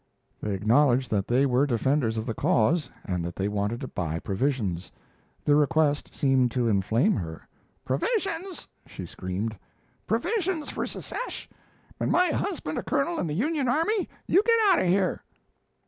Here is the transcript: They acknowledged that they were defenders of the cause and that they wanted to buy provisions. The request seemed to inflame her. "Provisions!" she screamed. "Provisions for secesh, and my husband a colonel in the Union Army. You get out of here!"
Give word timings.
They 0.41 0.55
acknowledged 0.55 1.11
that 1.11 1.27
they 1.27 1.45
were 1.45 1.67
defenders 1.67 2.17
of 2.17 2.25
the 2.25 2.33
cause 2.33 2.89
and 3.05 3.23
that 3.23 3.35
they 3.35 3.47
wanted 3.47 3.81
to 3.81 3.87
buy 3.87 4.17
provisions. 4.17 4.91
The 5.45 5.55
request 5.55 6.11
seemed 6.11 6.49
to 6.53 6.67
inflame 6.67 7.15
her. 7.17 7.47
"Provisions!" 7.85 8.67
she 8.87 9.05
screamed. 9.05 9.55
"Provisions 10.07 10.71
for 10.71 10.87
secesh, 10.87 11.47
and 11.99 12.11
my 12.11 12.29
husband 12.29 12.79
a 12.79 12.83
colonel 12.83 13.19
in 13.19 13.27
the 13.27 13.33
Union 13.35 13.67
Army. 13.69 14.09
You 14.25 14.41
get 14.41 14.59
out 14.71 14.79
of 14.81 14.87
here!" 14.87 15.21